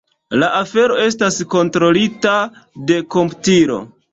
La 0.43 0.47
afero 0.59 0.95
estas 1.03 1.37
kontrolita 1.53 2.35
de 2.89 3.01
komputilo. 3.17 3.79